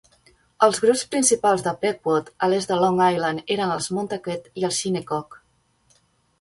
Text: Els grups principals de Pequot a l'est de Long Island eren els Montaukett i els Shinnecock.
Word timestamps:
Els 0.67 0.79
grups 0.85 1.03
principals 1.11 1.65
de 1.67 1.73
Pequot 1.83 2.33
a 2.47 2.51
l'est 2.55 2.73
de 2.73 2.79
Long 2.85 2.99
Island 3.09 3.55
eren 3.59 3.77
els 3.77 3.91
Montaukett 3.99 4.53
i 4.63 4.69
els 4.71 4.83
Shinnecock. 4.83 5.41